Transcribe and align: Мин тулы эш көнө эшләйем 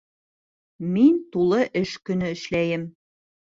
Мин 0.95 1.19
тулы 1.37 1.61
эш 1.83 1.93
көнө 2.11 2.33
эшләйем 2.39 2.91